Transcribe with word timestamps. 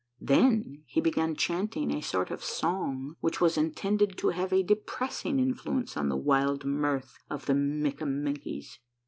Then 0.23 0.81
he 0.87 0.99
began 0.99 1.35
chanting 1.35 1.91
a 1.91 2.01
sort 2.01 2.31
of 2.31 2.43
song 2.43 3.17
which 3.19 3.39
was 3.39 3.55
intended 3.55 4.17
to 4.17 4.29
have 4.29 4.51
a 4.51 4.63
depressing 4.63 5.39
influence 5.39 5.95
on 5.95 6.09
the 6.09 6.17
wild 6.17 6.65
mirth 6.65 7.19
of 7.29 7.45
the 7.45 7.53
Mikkamenkies. 7.53 8.79